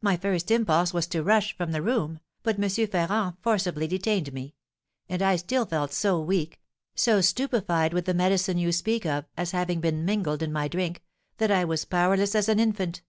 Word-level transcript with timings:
My 0.00 0.16
first 0.16 0.50
impulse 0.50 0.94
was 0.94 1.06
to 1.08 1.22
rush 1.22 1.54
from 1.54 1.72
the 1.72 1.82
room, 1.82 2.20
but 2.42 2.58
M. 2.58 2.70
Ferrand 2.86 3.36
forcibly 3.42 3.86
detained 3.86 4.32
me; 4.32 4.54
and 5.10 5.20
I 5.20 5.36
still 5.36 5.66
felt 5.66 5.92
so 5.92 6.18
weak, 6.22 6.58
so 6.94 7.20
stupefied 7.20 7.92
with 7.92 8.06
the 8.06 8.14
medicine 8.14 8.56
you 8.56 8.72
speak 8.72 9.04
of 9.04 9.26
as 9.36 9.50
having 9.50 9.80
been 9.82 10.06
mingled 10.06 10.42
in 10.42 10.54
my 10.54 10.68
drink, 10.68 11.02
that 11.36 11.50
I 11.50 11.66
was 11.66 11.84
powerless 11.84 12.34
as 12.34 12.48
an 12.48 12.58
infant. 12.58 13.02